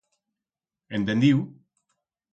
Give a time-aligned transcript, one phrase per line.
[0.99, 1.37] Entendiu?